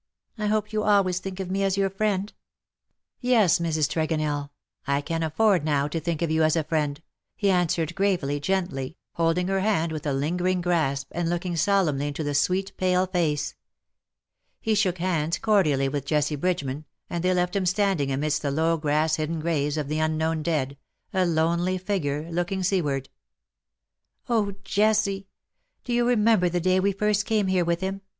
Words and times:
I 0.35 0.47
hope 0.47 0.73
you 0.73 0.81
always 0.81 1.19
think 1.19 1.39
of 1.39 1.51
me 1.51 1.61
as 1.63 1.77
your 1.77 1.91
friend 1.91 2.33
?""Yes^ 3.23 3.61
Mrs. 3.61 3.87
Tregonell^ 3.87 4.49
I 4.87 4.99
can 4.99 5.21
afiPord 5.21 5.63
now 5.63 5.87
to 5.89 5.99
think 5.99 6.23
of 6.23 6.31
you 6.31 6.41
as 6.41 6.55
a 6.55 6.63
friend/'' 6.63 7.03
he 7.35 7.51
answered, 7.51 7.93
gravely, 7.93 8.39
gently, 8.39 8.97
holding 9.13 9.47
her 9.47 9.59
hand 9.59 9.91
Avith 9.91 10.07
a 10.07 10.11
lingering 10.13 10.59
grasp, 10.59 11.09
and 11.11 11.29
looking 11.29 11.55
solemnly 11.55 12.07
into 12.07 12.23
the 12.23 12.33
sweet 12.33 12.75
pale 12.77 13.05
face. 13.05 13.53
He 14.59 14.73
shook 14.73 14.97
hands 14.97 15.37
cordially 15.37 15.87
with 15.87 16.07
Jessie 16.07 16.35
Bridgeman, 16.35 16.85
and 17.07 17.23
they 17.23 17.35
left 17.35 17.55
him 17.55 17.67
standing 17.67 18.11
amidst 18.11 18.41
the 18.41 18.49
low 18.49 18.77
grass 18.77 19.17
hidden 19.17 19.39
graves 19.39 19.77
of 19.77 19.87
the 19.87 19.99
unknown 19.99 20.41
dead— 20.41 20.77
a 21.13 21.27
lonely 21.27 21.77
figure 21.77 22.27
looking 22.31 22.63
seaward. 22.63 23.03
'^ 23.03 23.09
Oh! 24.27 24.55
Jessie, 24.63 25.27
do 25.83 25.93
you 25.93 26.07
remember 26.07 26.49
the 26.49 26.59
day 26.59 26.79
we 26.79 26.91
first 26.91 27.27
came 27.27 27.45
here 27.45 27.63
with 27.63 27.81
him?" 27.81 28.01